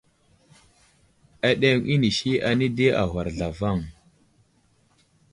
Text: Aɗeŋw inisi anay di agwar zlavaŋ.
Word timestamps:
Aɗeŋw 1.49 1.81
inisi 1.93 2.31
anay 2.49 2.71
di 2.77 2.87
agwar 3.01 3.27
zlavaŋ. 3.37 3.77